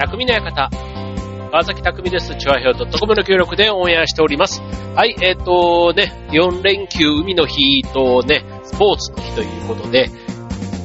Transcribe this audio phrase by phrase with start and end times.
[0.00, 0.70] 匠の館。
[1.50, 2.34] 川崎匠です。
[2.36, 4.62] チュアヘオ .com の協力でオンエアしております。
[4.94, 10.10] はい、えっ、ー、とね、4連休海の日とね、スポーツの日ということで、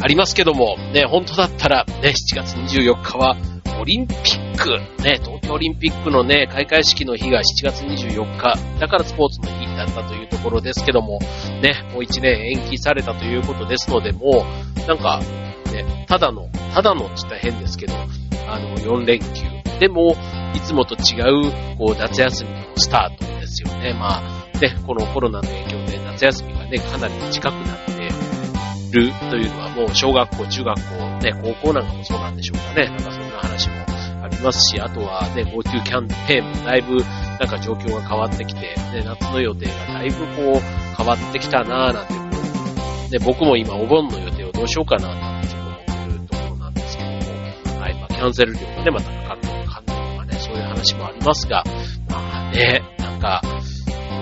[0.03, 3.37] ありますけども、ね、本当だったらね、7月24日は
[3.79, 4.71] オリンピック、
[5.01, 11.19] ね、東京オリンピックのね、開会式の日が7月24日、だからスポーツの日だったというところですけども、
[11.61, 15.21] ね、もう1年延期されたということですので、もう、なんか、
[15.71, 17.93] ね、ただの、ただのって言ったら変ですけど、
[18.47, 19.25] あの、4連休。
[19.79, 20.15] でも、
[20.53, 23.93] いつもと違う、こう、夏休みのスタートですよね。
[23.93, 27.91] まあ、ね、このコロナの影響で夏休みがね、かなり短くなって
[28.97, 30.81] るというのはもう小学校、中学校、
[31.19, 32.87] ね、高校なんかもそうなんでしょうかね。
[32.87, 33.75] なんかそんな話も
[34.23, 36.97] ありますし、あとはね、GoTo キャンペーンもだいぶ
[37.39, 42.19] なんか状況が変わってきて、ね、夏の予定がだいぶこう変わってきたなぁなんてこ
[43.09, 51.63] う、ね、僕も今お盆の予定をどうしようかなャンセル料がね、またかかるのかかんないとかね、そういう話もありますが、
[52.09, 53.41] まあね、なんか、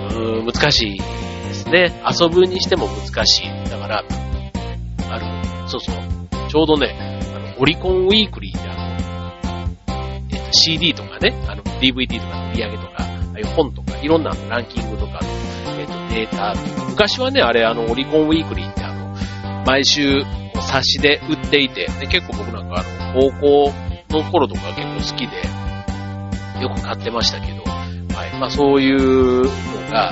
[0.10, 2.02] うーん、難しいですね。
[2.10, 3.70] 遊ぶにしても難しい。
[3.70, 4.04] だから、
[5.10, 5.96] あの、そうそう、
[6.50, 8.94] ちょうどね、あの、オリコンウィークリーであの、
[10.32, 13.04] えっと、CD とかね、あの、DVD とかの売り上げとか、あ
[13.36, 15.20] あいう本とか、いろんなランキングとかの、
[15.80, 20.24] えっと、データとか、昔はね、あれ、あの、オリコンウィークリーってあの、毎週、
[20.62, 28.40] 冊子で売っていて、で結構僕なんかあの、高校の頃とか結構好きで、よく買ってましたけど、はい。
[28.40, 29.52] まあそういうの
[29.92, 30.12] が、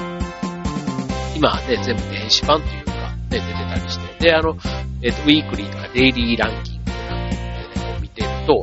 [1.36, 4.24] 今ね、全部電子版っていうか、ね、出てたりして。
[4.26, 4.58] で、あの、
[5.02, 8.54] えっ、と、ウィークリーとかデイリーランキングとかでね、こう見てると、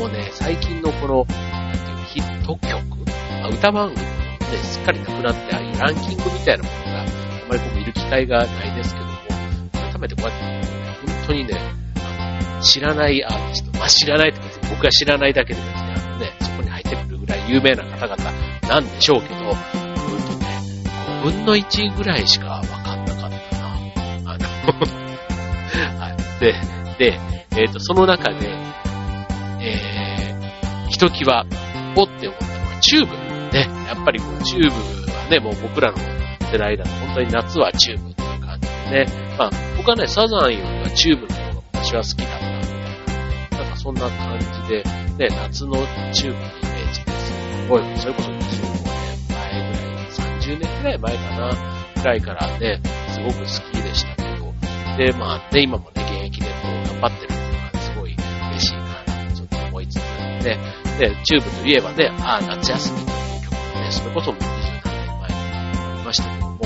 [0.00, 3.06] もうね、最近のこの、なんていうの、ヒット曲、
[3.40, 4.18] まあ、歌番組
[4.50, 7.04] ね、すっかりなくなって、ああいうランキングみたいなものが、あ
[7.48, 9.12] まりこう見る機会がないですけども、
[9.92, 10.66] 改めてこうやって、
[11.06, 11.54] 本当にね、
[12.60, 18.32] 知らないアーティスト、まあ知らないって別に僕が知らないだけで別にあのね、そこに入ってくるぐらい有名な方々
[18.68, 20.60] なんでしょうけど、うんとね、
[21.22, 23.68] 5分の1ぐらいしかわかんなかったな。
[24.26, 24.48] あの、
[25.98, 26.40] はい。
[26.40, 26.54] で、
[26.98, 27.20] で、
[27.56, 28.50] えっ、と、その中で、
[29.60, 31.44] えー、ひときわ、
[31.96, 33.16] おって思ったのはチューブ。
[33.52, 35.98] ね、やっぱりこう、チューブはね、もう僕らの
[36.52, 39.28] 世代だと、本当に夏はチューブっていう感じでね。
[39.38, 42.37] まあ、僕はね、サザンよりはチューブの方が私は好きだ
[43.78, 44.82] そんな感じで、
[45.16, 45.74] ね、夏の
[46.12, 47.28] チューブのイメージです。
[47.68, 48.42] ごい、それこそ25年
[49.28, 51.52] 前ぐらい、30年くらい前かな、
[51.94, 52.80] ぐらいからね、
[53.12, 54.54] すごく好きでしたけど、
[54.96, 58.16] で、まあね、今もね、現役でこう頑張ってるっていうのがすごい
[58.50, 60.58] 嬉しいな、ってちょっと思いつつ、ね、
[60.98, 66.58] で、チューブといえばね、ああ、夏休みという曲もね、それこそもう20年前にありましたけども、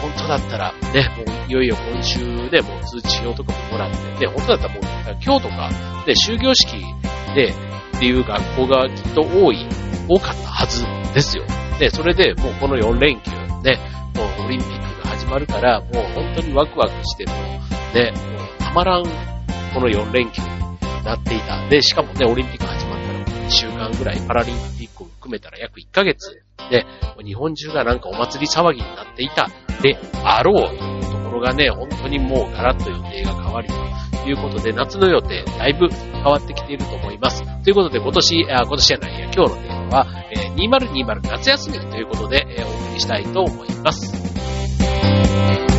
[0.00, 4.82] 本当だったらね、もういよいよ今週ね、もう通知表とかももらって、ね、本当だったらもう
[5.20, 5.70] 今日とか、
[6.06, 6.70] ね、終業式
[7.34, 7.52] で
[7.96, 9.66] っていう学校がきっと多い、
[10.08, 11.42] 多かったはずですよ。
[11.80, 13.32] で、それでもうこの4連休、
[13.64, 13.80] ね、
[14.14, 20.48] もうオリンピックが始まるから、もう本当にワクワクしてもう、ね、もうたまらん、この4連休に
[21.04, 21.68] なっていた。
[21.68, 26.86] で、しかもね、オリンピック始まったらもう2週間ぐらい、パラリンピックを含めたら約1ヶ月で、
[27.24, 29.50] 日本中がなんかお祭り騒ぎになっていた
[29.82, 37.42] であろうというところがね、本当にもうガラッと予定が変わりということで、夏の予定だいぶ変わってきていると思います。
[37.62, 45.73] ということで、今年、あ今年じゃないや、今日のテーマは、えー2020夏休みということで、えーお送りしたいと思います。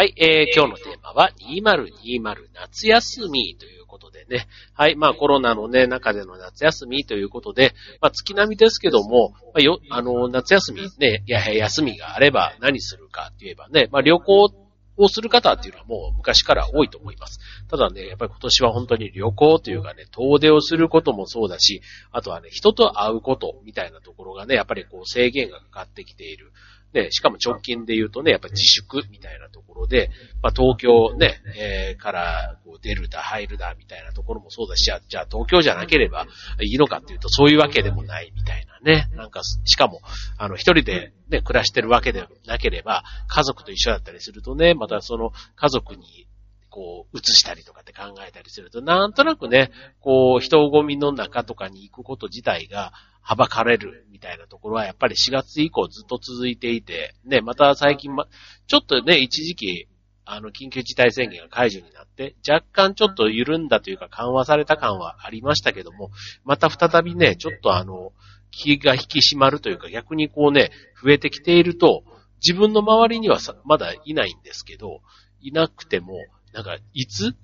[0.00, 4.46] はい、えー、今日のテーマは2020夏休みということでね。
[4.72, 14.48] はい、まあコロナのね、中での夏休みということで、まあ月並みですけども、まあ、よ、あの、夏休みね、いや、休みがあれば何するかって言えばね、まあ旅行
[14.96, 17.38] をする方っていうのはもう昔から多いと思います。
[17.68, 26.52] ただね、やっぱり今年は本当に旅行というかね、遠出をすることもそうだし、あとはね、人と会うことみたいなところがね、やっぱりこう制限がかかってきている。
[26.92, 30.10] で、しかも直近で言うとね、やっぱり自粛みたいなところで、
[30.42, 36.26] まあ東京ね、えーからこう出るだ、入るだみたいなところもそうだし、じゃあ東京じゃなければ
[36.60, 39.08] いいのかっていうとそういうわけでもないみたいなね。
[39.14, 40.00] なんか、しかも、
[40.38, 46.26] あの、一人でね、暮らしてるわけでなければ、家族と一緒だったりするとね、またその家族に
[46.70, 49.70] こう、移したりとかって考えたりすると、なんとなくね、
[50.00, 58.26] こう、人混みの中とかに行くこと自体が、はばかれるみたいなところはやっぱり4月以降ずっと続いていて、ね、また最近ま、
[58.66, 59.88] ちょっとね、一時期、
[60.24, 66.10] あの、緊急事態宣言が解除になって、若干ちょっと緩んだというか緩和された感はありましたけども、
[66.44, 68.12] また再びね、ちょっとあの、
[68.50, 70.70] 気が引き締まるというか逆にこうね、
[71.02, 72.04] 増えてきていると、
[72.40, 75.02] 自分の周りにはまだいないんですけど、
[75.40, 76.14] いなくても、
[76.52, 77.34] なんか、いつ？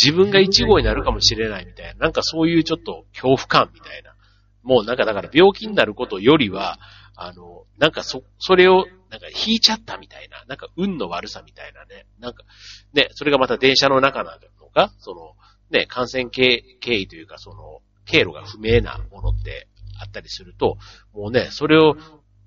[0.00, 4.14] 自分が一号になるかもしれないみたいな、なんかそういうちょっと恐怖感みたいな。
[4.62, 6.78] もうなんかだから病気になることよりは、
[7.16, 12.44] あの、なんかそ、それを、なんか引いちゃったみたいな、なんか運の悪さみたいなね、なんか、
[12.92, 15.34] ね、それがまた電車の中なのか、その、
[15.70, 19.66] ね、感染経緯というか、その、経路が不明なものって
[20.00, 20.76] あったりすると、
[21.12, 21.96] もうね、それを、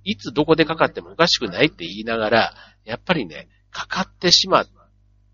[0.03, 2.53] いつどこでかかってもおかしくないって言いながら、
[2.85, 4.67] やっぱりね、かかってしまっ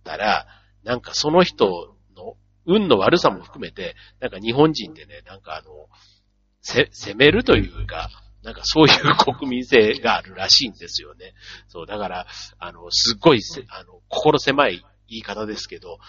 [0.04, 0.48] たら、
[0.88, 5.90] なんかその人の運の悪さも含めて、なんか日本人ってね、なんかあの、
[6.62, 8.10] せ、攻めるというか、
[8.42, 11.34] なんかそういう国民性があるらしいんですよね。
[11.68, 16.00] そう、だから、あの、すっごいあの、心狭い言い方ですけど、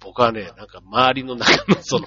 [0.00, 2.06] 僕はね、なんか周りの中のその、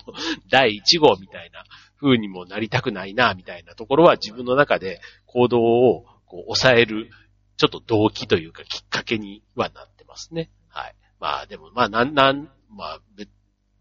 [0.49, 1.63] 第一号みたいな
[2.01, 7.09] 風にもなりたくないな、みたいなところは自分の中で行動をこう抑える、
[7.55, 10.49] ちょっと動機というかきっかけにはなってますね。
[10.67, 10.95] はい。
[11.21, 12.99] まあでも、まあなん、なん、まあ、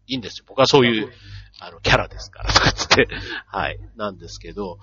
[0.07, 0.45] いいんですよ。
[0.47, 1.11] 僕はそういう、
[1.59, 3.07] あの、キャラですから、とかつって、
[3.47, 4.77] はい、なんですけど、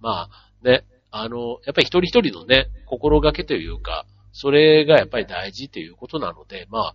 [0.00, 6.94] まあ、ね、あの、やっぱり一人一人のね、心がけというか、それがやっぱり大事ということなので、ま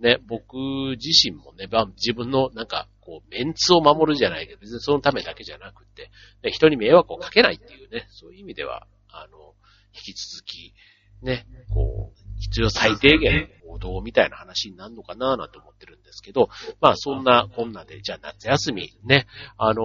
[0.00, 0.56] ね、僕
[0.96, 6.10] 自身もね、自分のなんか、こう、メンツを守るじゃないけど、別にそのためだけじゃなくて、
[6.42, 9.54] ね、人に迷惑をかけないっていうね、そういう意味では、あの、
[9.94, 10.74] 引き続き、
[11.22, 16.48] ね、こう、必要最低限行動みたいな話になるのかななんて思ってるんですけど、
[16.80, 19.26] まあそんなこんなで、じゃあ夏休みね、
[19.56, 19.82] あの、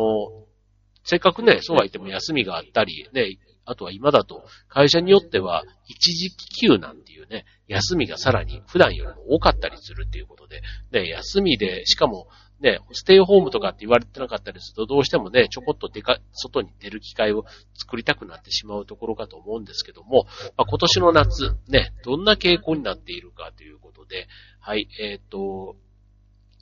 [1.03, 10.61] せっかくね、そうは言っても休みがあったり、ね、あとは今だと会社によっては一時期休なんていうね、休みがさらに普段よりも多かったりするっていうことで、
[10.91, 12.27] ね、休みで、しかも
[12.63, 17.43] ね、ステイホームとかって言われてなかったりすると、どうしてもね、ちょこっと出か、外に出る機会を
[17.73, 20.25] 作りたくなってしまうところかと思うんですけども、
[20.55, 24.27] まあ、今年の夏、ね、どんな傾向になっているかということで、
[24.61, 25.75] はい、えっ、ー、と、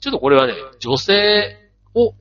[0.00, 1.56] ちょっとこれはね、女性
[1.94, 2.14] を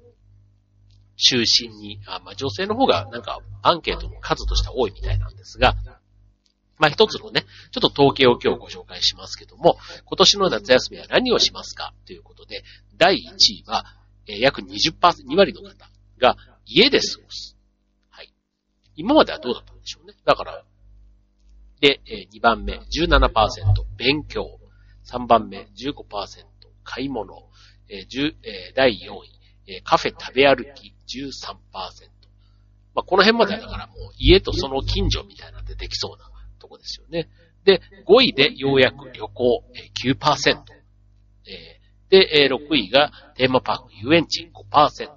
[1.15, 5.73] 中心に、あまあ、女性の方がなんかアンケートの数としては多いみたいなんですが、
[6.81, 12.63] まあ、一つのね、ちょっと統計を今日ご紹介しますけども、今年の夏休みは何をしますかということで、
[12.97, 13.85] 第1位は、
[14.27, 14.97] えー、約20%、
[15.27, 15.75] 2割の方
[16.17, 17.55] が家で過ごす。
[18.09, 18.33] はい。
[18.95, 20.15] 今まではどうだったんでしょうね。
[20.25, 20.63] だから、
[21.81, 23.29] で、えー、2番目、17%、
[23.95, 24.57] 勉強。
[25.05, 26.45] 3番目、15%、
[26.83, 27.47] 買い物。
[27.89, 29.13] えー10えー、第4
[29.67, 31.57] 位、えー、カフェ食べ歩き13%。
[32.95, 36.30] まあ、この辺まではだからもう家とその近所みたいなんでできそうな
[36.71, 37.29] こですよね。
[37.63, 40.63] で、5位でようやく旅行、え、9%。
[41.45, 41.79] え、
[42.09, 45.09] で、え、6位がテーマパーク遊園地5%。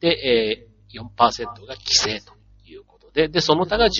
[0.00, 3.92] で、え、4%が帰省ということで、で、その他が17%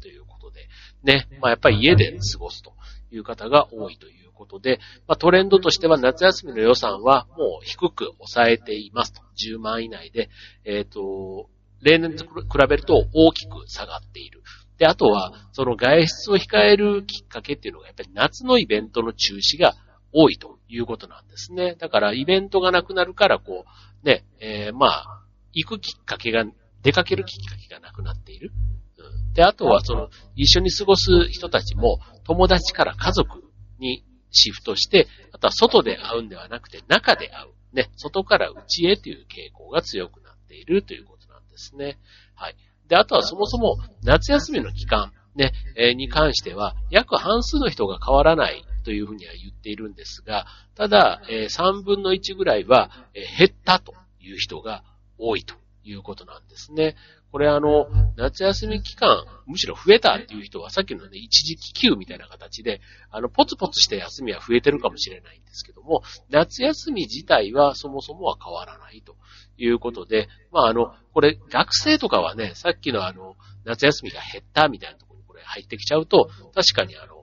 [0.00, 0.68] ということで、
[1.02, 2.72] ね、まあ、やっぱり家で過ごすと
[3.10, 9.22] いう方が多いということで、まあ、トレンドとしては夏休みの予算はもう低く抑えていますと。
[9.38, 10.28] 10万以内で、
[10.64, 11.48] えっ、ー、と、
[11.82, 12.32] 例年と比
[12.68, 14.42] べると大きく下がっている。
[14.78, 19.74] で、あとは、その外出を控えるきっかけっていうのが、やっぱり夏のイベントの中止が
[20.12, 21.74] 多いということなんですね。
[21.74, 23.64] だから、イベントがなくなるから、こ
[24.02, 26.44] う、ね、えー、まあ、行くきっかけが、
[26.82, 28.52] 出かけるきっかけがなくなっている。
[28.98, 33.42] うん、で、あとは、その、一緒に過ごす人たちも、友達から家族
[33.78, 37.52] にシフトして、あとは外で会うんではなくて中で会う。
[37.72, 41.21] ね、外から内へという傾向が強くなっているということ
[41.52, 41.98] ですね。
[42.34, 42.56] はい。
[42.88, 54.82] で、あとはそもそも夏休みの期間、ね、え、に関しては、約半数の人が変わらないというふうには言っているんですが、ただ、え、3分の1ぐらいは、え、減ったという人が
[55.16, 56.96] 多いということなんですね。
[57.30, 57.86] これあの、
[58.16, 69.16] 夏休み期間、むしろ増えたっていう人は、さっきのね、一時期休みたいな形で、あの、ポツポツした休みは増えてるかもしれないんですけども、夏休み自体はそもそもは変わらないと
[69.56, 77.22] いうことで、まああの、これ、学生とかはね、さっきのあの、夏休みが減ったみたいなところにこれ入ってきちゃうと、確かにあの、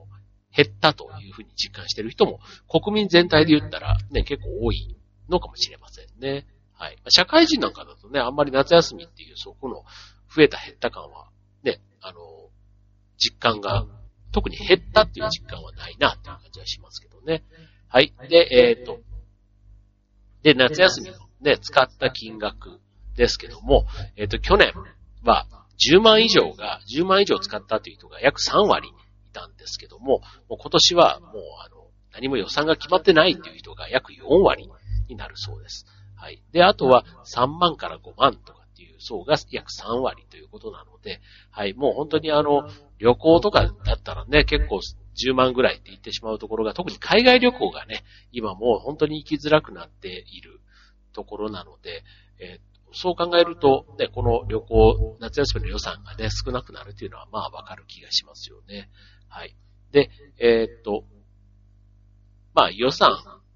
[0.54, 4.96] 減ったというふうに実感してる人も、国民全体で言ったらね、結構多い
[5.28, 6.46] のかもしれませんね。
[6.80, 6.96] はい。
[7.10, 9.84] 社会人なんかだとね、あんまり夏休みっていう、そこの
[10.34, 11.28] 増えた減った感は、
[11.62, 12.18] ね、あの、
[13.18, 13.84] 実感が、
[14.32, 17.44] 特に減ったっていう実感はないなっていう感じはしますけどね。
[17.88, 18.14] はい。
[18.30, 18.98] で、えっ、ー、と、
[20.42, 22.80] で、夏休みのね、使った金額
[23.14, 23.84] ですけども、
[24.16, 24.72] えっ、ー、と、去年
[25.22, 25.46] は
[25.76, 28.92] 10万以上が、10万以上使ったという人が約3割い
[29.34, 31.32] たんですけども、もう今年はもう
[31.62, 34.70] あの、何も予算が決まってないという人が約4割
[35.08, 35.84] になるそうです。
[36.20, 36.42] はい。
[36.52, 41.18] で、あとは3万から5万とかっていう層が約3割ということなので、
[41.50, 41.72] はい。
[41.72, 44.80] もう本当にあの、旅行とかだったらね、結構
[45.16, 50.60] 10万ぐらいって言ってしまうところが、特に海外旅行がね、今もう本当に行きづらくなっている
[51.14, 52.04] ところなので、
[52.38, 58.90] えー、そう考えると、ね、この旅行、夏休みの予算がね、少なくなるっていうのは、まあわかる気がしますよね。
[59.26, 59.56] はい。
[59.90, 61.04] で、えー、っと、
[62.52, 63.10] まあ予算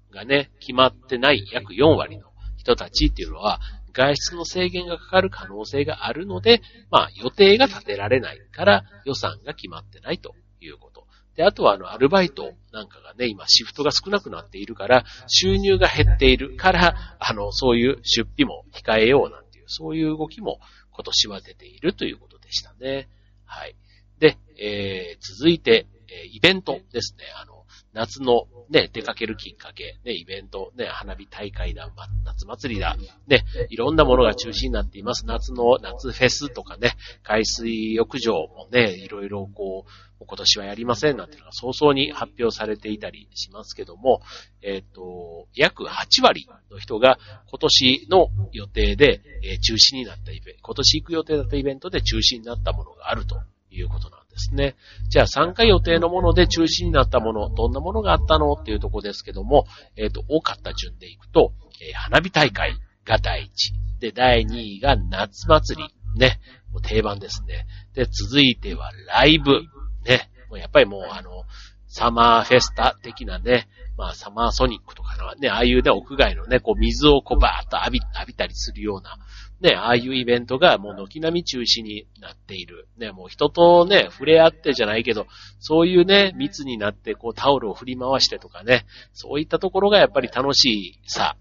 [0.09, 2.31] がね、決まってない約4割の
[2.65, 3.59] 人たちっていうのは、
[3.93, 11.05] 外出の制限がかかる可能性があるので、まあ予定が立てられないから予算が決まってないということ。
[11.35, 20.59] で、あとはあの、アルバイトなんかがね、今シフトが少なくなっているから、収入が減っているから、あの、そういう出費も控えようなんていう、そういう動きも
[20.91, 23.07] 今年は出ているということでしたね。
[23.45, 23.75] はい。
[24.19, 27.25] で、えー、続いて、えーイベントですね。
[27.41, 27.54] あの、
[27.95, 31.89] 夏のね、出かけるきっかけ、ね、イベント、ね、花火大会だ、
[32.25, 32.97] 夏祭りだ、
[33.27, 35.25] ね、いろんなものが中心になっています。
[35.25, 36.91] 夏の、夏フェスとかね、
[37.23, 44.21] 海水浴場もね、いろいろこう、今年はやりませんなんていうのが早々に発表されていたりしますけども、
[44.61, 54.75] えっ、ー、と、約8割の人が今年の予定で、え、中止になったイベント、今年行く予定だったイベントで中止になったものがあるということなんですですね。
[55.09, 58.53] じゃあ参加予定のもので中止になったもの、どんなものがあったの？
[58.53, 59.65] っていうとこですけども、
[59.95, 62.73] えっ、ー、と、多かった順でいくと、えー、花火大会
[63.05, 63.73] が第一。
[63.99, 65.89] で、第2位が夏祭り。
[66.19, 66.39] ね。
[66.71, 67.65] もう定番ですね。
[67.93, 69.61] で、続いてはライブ。
[70.05, 70.29] ね。
[70.49, 71.45] もうやっぱりもうあの、
[71.87, 79.17] サマーフェスタ的なね、まあサマーソニックとかのね、ああいうね、屋外のね、こう水をこうバーッと浴び、浴びたりするような、
[79.65, 82.87] ね、ああいうイベントがもう軒並み中止になっている。
[82.97, 85.25] ね、もう人とね、触れ合ってじゃないけど、
[85.59, 91.35] そういうね、密になってこうタオルを振り回してとかね、そういったところがやっぱり楽しさ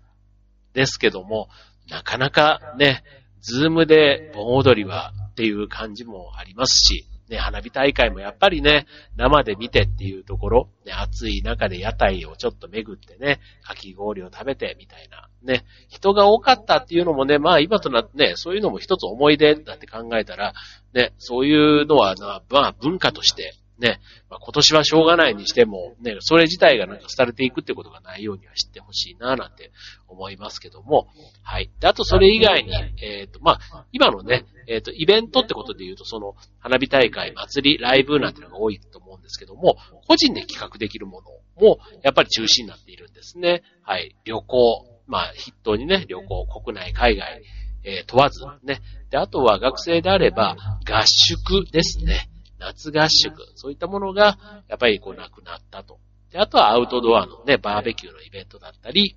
[0.72, 1.50] ですけども、
[1.90, 3.04] なかなかね、
[3.42, 8.86] ズームで盆踊りはっていう感じもありますし、ね、花火大会もやっぱりね、
[9.16, 20.54] 生で見てっていうところ、ね、暑い中で屋台をちょっと巡ってね、かき氷を食べてみたいな、ね、人が多かったっていうのもね、まあ今となってね、そういうのも一つ思い出だって考えたら、
[20.94, 24.00] ね、そういうのはな、まあ文化としてね、
[24.30, 29.72] まあ、今年はしょうがないにしても、ね、それ自体がなんか廃れていくってことがないようには知ってほしいな、なんて
[30.08, 31.08] 思いますけども、
[31.42, 31.70] はい。
[31.80, 39.76] で、あとそれ以外に、えっ、ー、と、まあ、今のね、えっ、ー、と、イベントってことで言うと、その、花火大会、祭り、ライブなんてのが多いと思うんですけども、
[40.06, 43.62] 個人で企画できるものも、やっぱり中心になっているんですね。
[43.82, 44.14] はい。
[44.24, 47.42] 旅行、まあ、筆頭にね、旅行、国内、海外、
[47.84, 48.80] えー、問わず、ね。
[49.10, 50.56] で、あとは学生であれば、
[50.88, 52.30] 合宿ですね。
[52.64, 55.98] 夏合宿、そういったものが、やっぱりこうなくなったと。
[56.30, 59.16] で、あとはアウトドアのね、バーベキューのイベントだったり、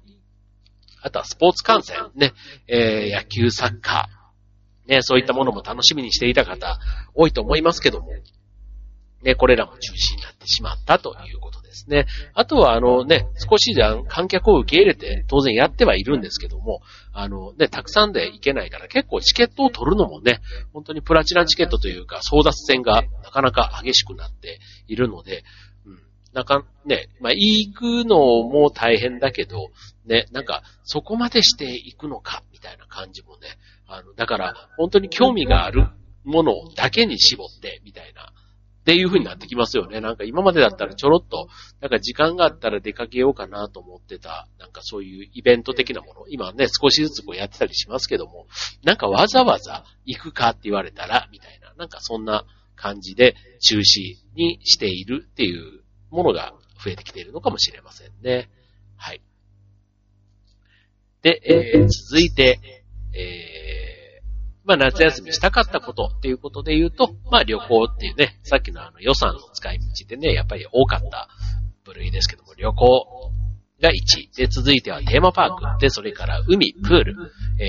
[1.02, 2.34] あとはスポーツ観戦、ね、
[2.68, 6.80] えー、野球、サッカー、ね、そういったものも楽しみにしていた方、
[7.14, 8.08] 多いと思いますけども、
[9.24, 12.06] ね、これらも中止になってしまったということですね。
[12.34, 16.82] あとは、あのね、少しで観客を受け入れて当然やってはいるんですけども、
[17.14, 20.40] あのね、たくさんで行けないから結構チケットを取るのもね、
[20.72, 25.44] 本当にプラチナチケットというか争奪戦がなかなか激しくなっているので、
[25.86, 26.00] うん、
[26.34, 29.70] なかね、まあ行くのも大変だけど、
[30.06, 33.48] ね、なんかそこまでして行くのか、みたいな感じもね、
[33.88, 35.88] あの、だから本当に興味がある
[36.24, 38.32] ものだけに絞って、みたいな、
[38.88, 40.00] っていう風になってきますよね。
[40.00, 41.50] なんか今までだったらちょろっと、
[41.82, 48.48] なんか時間があったら出かけようかなと思ってた、なんかそういうイベント的なもの、今ね、少しずつこうやってたりしますけども、
[48.86, 52.46] なんかわざわざ行くかって言われたら、みたいな、なんかそんな
[52.78, 58.50] 感じで中止にしているっていうものが増えてきているのかもしれませんね。
[58.96, 59.22] はい。
[61.24, 62.62] で、えー、続いて、
[63.14, 63.87] えー
[64.68, 71.30] まあ夏休みしたかったことっていうことで言うと、まあ旅行っていうね、さっきのあの予算の使い道でね、やっぱり多かった
[71.86, 73.32] 部類ですけども、旅行
[73.82, 74.38] が1。
[74.38, 75.82] で、続いてはテーマパーク。
[75.82, 77.16] で、それから海、プール、
[77.60, 77.68] えー、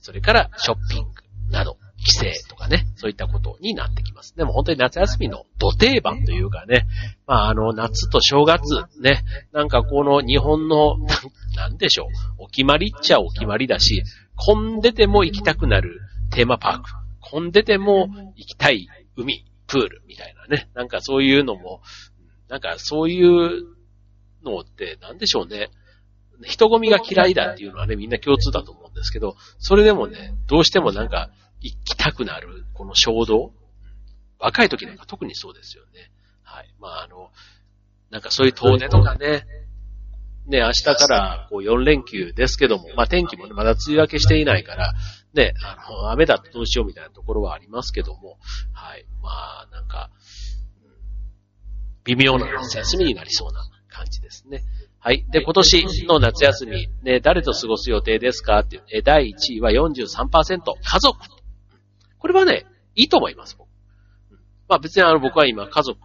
[0.00, 1.10] それからショッピング
[1.52, 4.36] など、帰省とかね、そういったことになってきます。
[4.36, 6.86] でも本当に夏休みの土定番というかね、
[7.26, 8.62] まああの夏と正月
[9.00, 10.96] ね、なんかこの日本の、
[11.56, 12.04] なんでしょ
[12.38, 14.02] う、お決まりっちゃお決まりだし、
[14.36, 16.90] 混んでても行きたくなるテーマパーク。
[17.20, 20.68] 混んでても行きたい海、プールみたいなね。
[20.74, 21.82] なんかそういうのも、
[22.48, 23.64] なんかそういう
[24.44, 25.70] のって何でしょうね。
[26.44, 31.30] 人混みが嫌いだっていうのはね、みんな共通だと思うんですけど、それでもね、どうしてもなんか、
[31.60, 33.52] 行きたくなる、この衝動。
[34.38, 36.10] 若い時なんか特にそうですよね。
[36.42, 36.68] はい。
[36.78, 37.30] まあ、あの、
[38.10, 39.46] なんかそういう遠出とかね、
[40.46, 44.94] ね、明日からこう4連休ですけども、まあ天気もね、まだ梅雨明けしていないから、
[45.36, 48.38] ね、あの、雨だとどうしようみたいなところはありますけども、
[48.72, 49.04] はい。
[49.22, 50.10] まあ、なんか、
[52.04, 54.62] 微妙な夏休みになりそうな感じですね。
[54.98, 55.24] はい。
[55.30, 60.28] で、今年の夏休み、ね、誰と過ごす予定ですかっていう、え、第1位は43%、
[60.82, 61.18] 家族。
[62.18, 63.68] これはね、いいと思います、僕。
[64.68, 65.98] まあ別にあの僕は今家族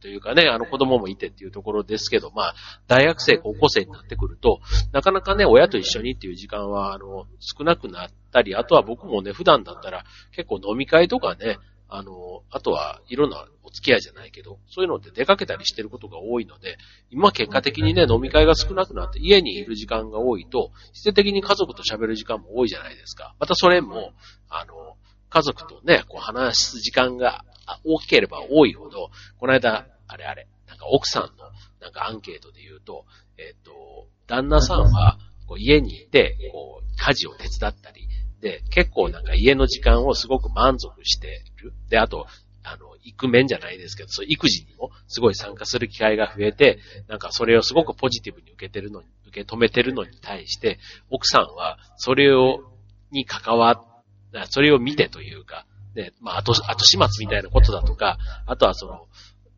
[0.00, 2.54] というかね、あの子供もいてっていうところですけど、まあ、
[2.86, 4.60] 大学生、高校生になってくると、
[4.92, 11.58] なかなかね、親と一緒にっていう時間は、あの、少なくなったり、あとは僕もね、普段だったら結構飲み会とかね、
[11.90, 16.76] あの、あとはいろんなお付き合いじゃないけど、そういうのって出かけたりしてることが多いので、
[17.10, 23.34] 今結果的にね、飲み会が少なくなって家にいる時間が多いと、必然的に家族と喋る時間も多いじゃないですか。
[23.40, 24.12] またそれも、
[24.50, 24.74] あの、
[25.30, 27.44] 家族とね、こう話す時間が
[27.84, 33.04] 大きければ多いほど、この間、あれあれ、なんか奥さんのなんかアンケートで言うと、
[33.36, 38.08] えっ、ー、と、旦那さんはこう家にいて、こう、家事を手伝ったり、
[38.40, 41.72] で、結構なんか家の時間をすごく満足してる。
[41.88, 42.26] で、あと、
[42.62, 50.78] あの、行く面じゃないですけど、そう、育児にもすごい参加する機会が増えて、なんかそれをすごくポジティブに受けてるのに、受け止めてるのに対して、
[51.10, 52.60] 奥さんはそれを、
[53.10, 55.66] に関わっ、それを見てというか、
[55.98, 59.06] ね、まあ、後、後始末みたいなことだとか、あとはその、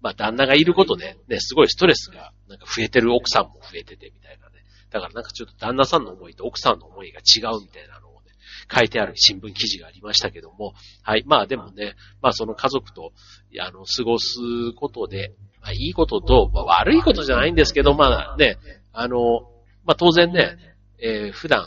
[0.01, 4.65] まあ、旦那がいることで、ね、すごいストレスが、なんか増えてる奥さんも増えててみたいなね。
[4.91, 8.33] だからなんかちょっと旦那さんの思いと奥さんの思いが違うみたいなのをね、
[8.75, 11.25] 書いてある新聞記事がありましたけども、はい。
[11.27, 13.13] まあでもね、まあその家族と、
[13.61, 14.39] あの、過ごす
[14.75, 18.57] ことで、まあいいことと、まあ悪いことじゃないんですけど、まあね、
[18.93, 19.43] あの、
[19.85, 20.57] まあ当然ね、
[20.99, 21.67] えー、普段、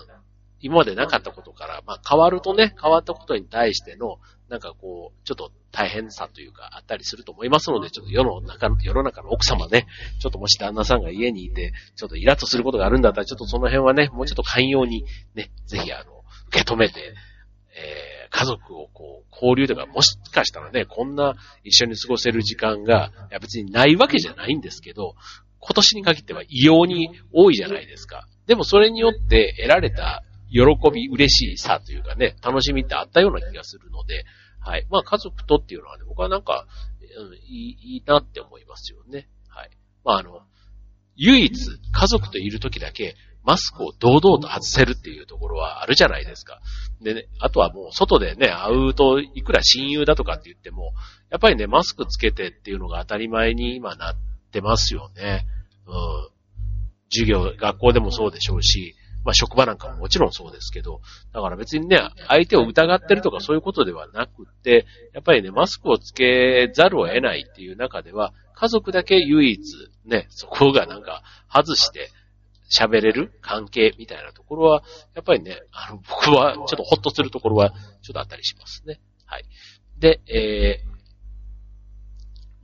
[0.60, 4.18] 今までなかったことから、まあ変わるとね、変わったことに対しての、
[4.54, 9.88] なんかこう、ちょっと大変さというかあったりすると思いますので、ちょっと世の中の、世の中の奥様ね、
[10.20, 17.16] ちょっともし旦那さんが家にいて、ちょっとイラッとすることがあるんだったら、ちょっとその辺はね、もうちょっと寛容にね、ぜひあの、受け止めて、
[17.76, 25.16] えー、家族をこう、交流とか、もしかしたらね、こんな一緒に過ごせる時間が、いや別にないわけじゃないんですけど、
[25.58, 28.28] 今年に限っては異様に多いじゃないですか。
[28.46, 34.24] でもそれによって得られた喜び、嬉しさというかね、楽しみってあったような気がするので、
[34.64, 34.88] はい。
[34.90, 36.66] まあ家族とっていうのはね、僕はなんか、
[37.18, 39.30] うん、いい、いいなって思いますよね。
[39.50, 39.70] はい。
[40.04, 40.42] まああの、
[41.16, 41.54] 唯一
[41.92, 46.62] 家族といる時だけマスクを堂々と外せるっていうところはあるじゃないですか。
[47.02, 50.94] でね、あとはもう外でね、会うといくら親友だとかって言っても、
[51.30, 54.16] やっぱりね、マスクつけてっていうのが当たり前に今なっ
[54.52, 55.46] てますよね。
[55.86, 56.30] うん。
[57.12, 61.02] 授業、学校でもそうでしょうし、まあ職場なんかももちろんそうですけど、
[61.34, 69.60] だから別にね、相手を疑ってるとかそういうことではなくって、やっぱりね、マスクをつけざるを得ないっていう中では、家族だけ唯一
[70.06, 72.10] ね、そこがなんか外して
[72.70, 74.84] 喋れる関係みたいなところは、
[75.14, 79.00] やっぱりね、あの、僕はちょっとホッとするところはちょっとあったりしますね。
[79.26, 79.46] はい。
[80.00, 80.84] で、え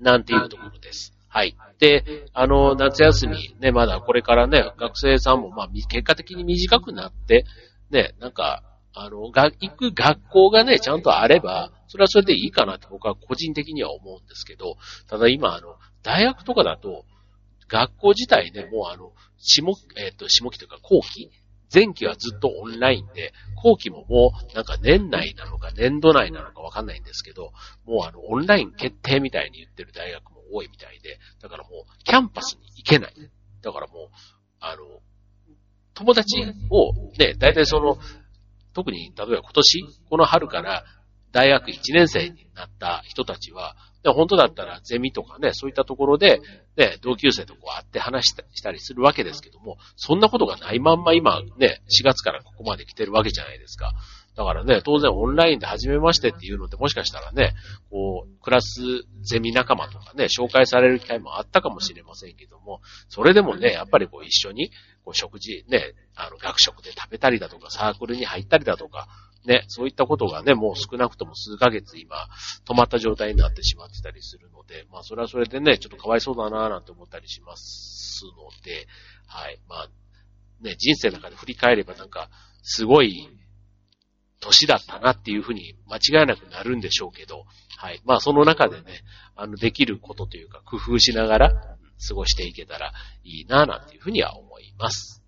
[0.01, 1.13] ー、なんていうところです。
[1.29, 1.55] はい。
[1.79, 7.45] で、あの、夏休み、ね、まだこれからね、学生さんも、まあ、結果的に短くなって、
[7.91, 8.63] ね、なんか、
[8.93, 14.75] あの、が、行く学校がね、ちゃんとあれば、それはそれでいいかなって僕は個人的には思うんですけど、
[15.07, 17.05] ただ今、あの、大学とかだと、
[17.67, 21.31] 学校自体ね、もうあの、下、えっ、ー、と、下期というか後期
[21.73, 27.51] 前期はずっとオンラインで、後期ももうなんか年内なのか年度内なのかわかんないんですけど、
[27.85, 33.13] もうあの、オンライン決定みたいに言ってる大学も多いみたいで、だからもう、キャンパスに行けない。
[33.61, 34.09] だからもう、
[34.59, 34.83] あの、
[35.93, 37.97] 友達を、ね、大体その、
[38.73, 40.85] 特に、例えば今年、この春から
[41.31, 46.39] 大学1年生になった人たちは、で本当だったらゼミとかね、そういったところで、
[46.77, 53.91] ね、同級生とこう会って話したりするわけですけども、そんなことがないまんま今ね、4月からここまで来てるわけじゃないですか。
[54.39, 57.55] だからね、当然オンラインで始めましてっていうのってもしかしたらね、
[57.89, 58.79] こう、クラス
[59.21, 64.71] ゼミ仲間とかね、紹介される機会もあったかもしれませんけども、それでもね、やっぱりこう一緒に、
[65.03, 69.09] こう食事、ね、あの、学食で食べたりだとか、サークルに入ったりだとか、
[69.43, 72.15] ね、そういったことがね、もう少なくとも数ヶ月今、
[72.65, 78.87] 止まった状態になってしまってたりするので、まあそれはそれでね、ちょっとかわいそうだなぁなんて思ったりしますので、
[79.27, 79.89] はい、まあ、
[80.61, 82.29] ね、人生の中で振り返ればなんか、
[82.63, 83.27] すごい、
[84.39, 87.45] 年だったなっていうふうに間違いなくなるんでしょうけど、
[87.77, 88.01] はい。
[88.05, 89.03] まあその中でね、
[89.35, 95.21] あの、できることというか工夫しながら、過ごしていけたらいいな、なんていうふうには思います。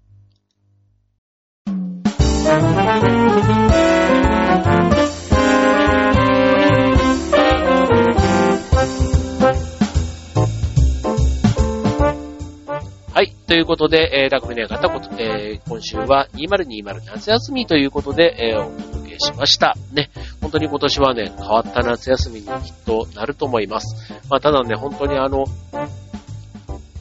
[13.51, 14.87] ということで、えー、匠の方、
[15.21, 19.75] えー、今週は2020夏休みということで、えー、お届けしました。
[19.91, 20.09] ね。
[20.39, 22.53] 本当に今年はね、変わった夏休みにきっ
[22.85, 24.13] となると思います。
[24.29, 25.43] まあ、ただね、本当にあの、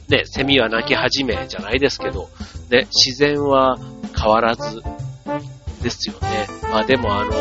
[0.09, 2.27] ね、セミは鳴き始めじゃないですけど、
[2.69, 3.77] ね、自然は
[4.13, 4.81] 変わらず
[5.81, 6.47] ですよね。
[6.63, 7.31] まあでもあの、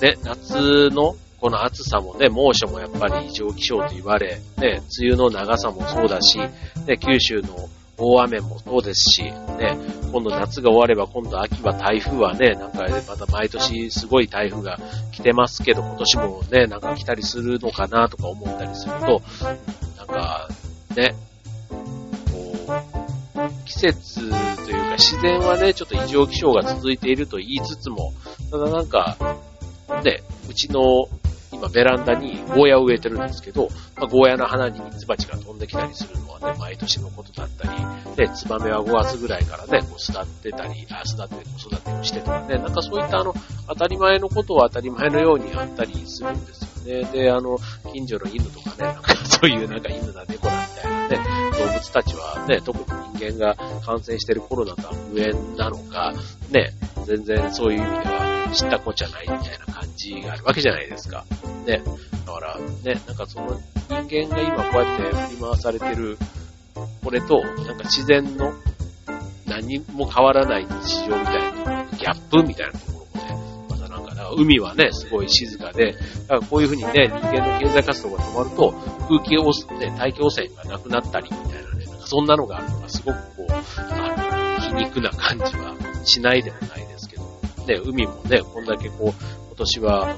[0.00, 6.48] ね、夏のこの暑さもね、猛暑もやっぱり異常気象と言われ、ね、梅雨の長さもそうだし、ね、
[6.96, 9.76] 九州の大雨もそうですし、ね、
[10.12, 14.78] 今度夏が終われば今度秋は台風はね、なんかまた毎年すごい台風が
[15.12, 19.22] 来てますけど、今年もね、なんか来たりするのかなとか思ったりすると、
[19.96, 20.48] なんか、
[20.96, 21.14] ね、
[21.68, 21.76] こ
[22.68, 28.12] う、季節というか自然はね、ちょっと異常気象が続いていると言いつつも、
[28.50, 29.16] ただなんか、
[30.04, 31.08] ね、うちの
[31.52, 43.34] 今ベランダにゴーヤを植えてるんですけど、まあ、ゴーヤの花にミツバチが飛んできたりするのはね、毎年のことだったり、で、ツバメは5月ぐらいからね、こう育ってたり、あ育て、子育てをしてとかね、なんかそういったあの、
[43.68, 47.04] 当たり前のことは当たり前のようにあったりするんですよね。
[47.12, 47.58] で、あの、
[47.92, 51.18] 近所の犬とかね、なんかそういうなんか犬だ猫だみたいなね、
[51.58, 52.84] 動物たちはね、特に
[53.18, 56.12] 人間が感染してるコロナとは無縁なのか、
[56.50, 56.72] ね、
[57.08, 61.24] 全然そういう意味では知ったこっちゃないみたいな感じがあるわけじゃないですか。
[61.64, 61.82] ね。
[62.26, 66.18] だから、ね、なんかその人間が今こうやって振り回されてる、
[67.02, 68.52] これと、なんか自然の
[69.46, 78.72] 何も変わらない日常みたいな、ギャップみたいなところもね、またなんか、か海はね、すごい静かで、だからこういうふうにね、人間の経済活動が止まると、
[79.08, 86.87] 空気汚染、ね、大気汚染がなくなったりみたいなね、なんかそんなのがあるのがすごくこう、あの、皮肉な感じはしないでもない、
[87.68, 90.16] ね、海もね、こんだけこう、今年は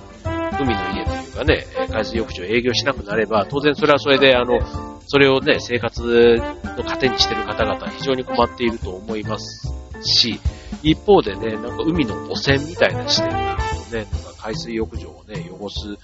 [0.60, 4.60] 海の家というかね、海水浴場営業しなくなれば、当然それはそれで、あの、
[5.06, 6.36] それをね、生活
[6.76, 9.68] の糧にしてる方々は非常に困っていると思います
[10.02, 10.40] し、
[10.82, 15.96] 一方でね、なんか海の汚染みたいな視点になるとね、なんか海水浴場をね、汚す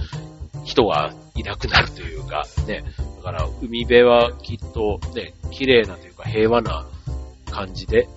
[0.64, 2.85] 人がいなくなるというか、ね、
[3.18, 6.87] だから海辺はきっとね、綺麗なというか平和な
[7.50, 8.09] 感じで、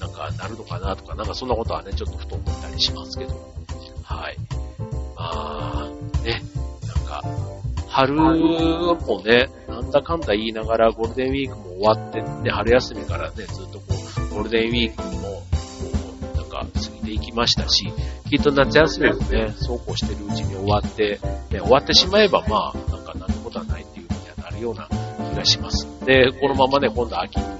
[0.00, 3.34] なんかなるのかなとか、なんかそんなことはね、ちょっとふと思ったりしますけど、
[4.02, 4.36] はい。
[5.16, 5.88] まあ、
[6.24, 6.42] ね、
[6.86, 7.22] なんか、
[7.88, 15.42] 春もね、なんだかんだ言いながらゴールデンウィークも終わってね、春休みからね、ずっとこう、ゴールデンウィークも、こ
[16.34, 17.92] う、なんか過ぎていきましたし、
[18.30, 21.18] きっと夏休みもね、そうこうしてるうちに終わって、
[21.50, 24.88] ね、終わってしまえばまあ、なんかなんてことはないっていうふうにはなるような
[25.32, 25.86] 気がします。
[26.04, 27.57] で、このままね、今度秋に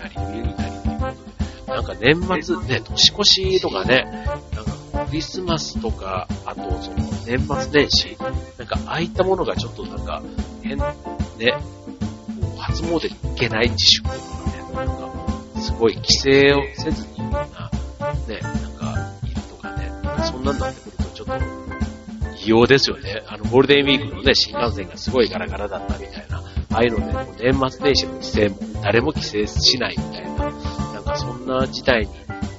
[1.79, 4.03] なんか年末、ね、年越しとかね、
[4.53, 8.17] なんかクリスマスとか、あとその年末年始、
[8.59, 10.21] なんかああいったものがちょっとなんか
[10.61, 19.93] 変、ね、もう初詣に行けない自粛とかね、なんかすごい規制をせずにみんな、ね、なんかいるとかね、
[20.25, 21.35] そんなんなってくるとちょっと
[22.45, 23.23] 異様ですよね。
[23.29, 26.43] あのゴールデンウィークのね、新幹線がすごいガラガラだったみたいな、あ
[26.79, 30.53] あいうので、もう年末年始の規制も誰も規制しないみたいな、
[31.19, 32.13] そんな事態に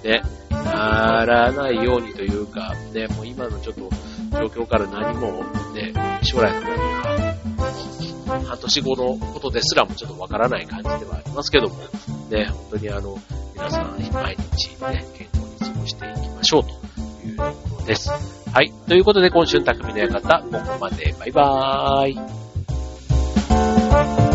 [0.03, 3.89] ね、ならないようにというか、ね、もう今のちょっと
[4.31, 5.43] 状況から何も
[5.73, 11.75] ね、将来の何か、半年後のことですらもちょっとわからない感じではありますけども、
[12.29, 13.17] ね、本当にあの、
[13.55, 16.69] 皆さん毎日ね、健康に過ごしていきましょうと
[17.27, 18.09] いうところです。
[18.09, 18.71] はい。
[18.87, 21.13] ということで今週の匠の館、ここまで。
[21.19, 22.09] バイバー
[24.25, 24.28] イ。